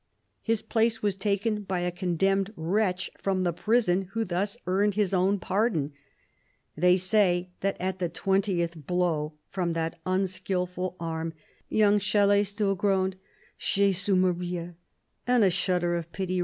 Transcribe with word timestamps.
His 0.41 0.63
place 0.63 1.03
was 1.03 1.13
taken 1.13 1.61
by 1.61 1.81
a 1.81 1.91
condemned 1.91 2.51
wretch 2.55 3.11
from 3.19 3.43
the 3.43 3.53
prison 3.53 4.09
who 4.13 4.25
thus 4.25 4.57
earned 4.65 4.95
his 4.95 5.13
own 5.13 5.37
pardon. 5.37 5.93
They 6.75 6.97
say 6.97 7.51
that 7.59 7.79
at 7.79 7.99
the 7.99 8.09
twentieth 8.09 8.73
blow 8.87 9.33
from 9.51 9.73
that 9.73 9.99
unskilful 10.07 10.95
arm 10.99 11.33
young 11.69 11.99
Chalais 11.99 12.45
still 12.47 12.73
groaned—" 12.73 13.15
J6sus 13.59 14.17
Maria!" 14.17 14.73